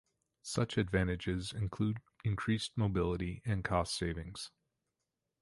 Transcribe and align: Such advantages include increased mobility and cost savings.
Such 0.41 0.79
advantages 0.79 1.53
include 1.53 2.01
increased 2.23 2.75
mobility 2.75 3.43
and 3.45 3.63
cost 3.63 3.93
savings. 3.93 4.49